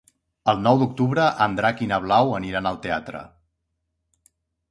[0.53, 3.21] El nou d'octubre en Drac i na Blau aniran al teatre.